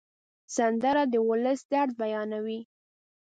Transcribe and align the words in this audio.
سندره 0.55 1.03
د 1.13 1.15
ولس 1.29 1.59
درد 1.71 1.91
بیانوي 2.01 2.59